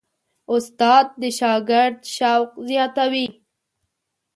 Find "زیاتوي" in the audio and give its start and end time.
2.69-3.27